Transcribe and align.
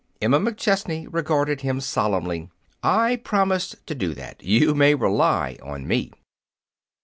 Emma 0.19 0.39
McChesney 0.39 1.07
regarded 1.11 1.61
him 1.61 1.79
solemnly. 1.79 2.49
"I 2.81 3.17
promise 3.17 3.75
to 3.85 3.93
do 3.93 4.15
that. 4.15 4.41
You 4.41 4.73
may 4.73 4.95
rely 4.95 5.59
on 5.61 5.85
me." 5.87 6.11